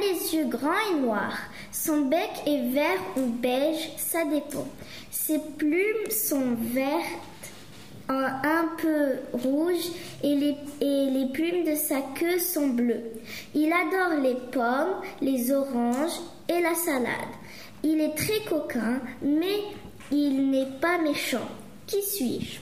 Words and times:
les 0.00 0.34
yeux 0.34 0.46
grands 0.46 0.72
et 0.92 1.00
noirs. 1.00 1.38
Son 1.72 2.02
bec 2.02 2.30
est 2.46 2.70
vert 2.70 3.00
ou 3.16 3.26
beige, 3.26 3.90
ça 3.96 4.24
dépend. 4.24 4.66
Ses 5.10 5.38
plumes 5.58 6.10
sont 6.10 6.54
vertes, 6.58 7.02
un 8.08 8.68
peu 8.78 9.14
rouges 9.32 9.90
et 10.22 10.34
les 10.34 11.26
plumes 11.32 11.64
de 11.64 11.74
sa 11.74 12.00
queue 12.18 12.38
sont 12.38 12.68
bleues. 12.68 13.04
Il 13.54 13.72
adore 13.72 14.20
les 14.22 14.36
pommes, 14.52 15.00
les 15.20 15.50
oranges 15.52 16.20
et 16.48 16.60
la 16.60 16.74
salade. 16.74 17.32
Il 17.82 18.00
est 18.00 18.14
très 18.14 18.40
coquin, 18.48 19.00
mais 19.22 19.60
il 20.10 20.50
n'est 20.50 20.78
pas 20.80 20.98
méchant. 20.98 21.48
Qui 21.86 22.02
suis-je? 22.02 22.60